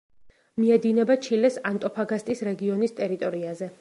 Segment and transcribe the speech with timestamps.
[0.61, 3.69] მიედინება ჩილეს ანტოფაგასტის რეგიონის ტერიტორიაზე.